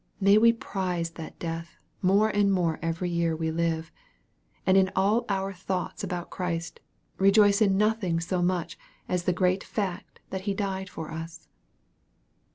[0.19, 3.91] May we prize that death more and more every year we live;
[4.65, 6.79] and in all our thoughts about Christ,
[7.19, 11.47] rejoice in nothing so much as the great fact that He died for us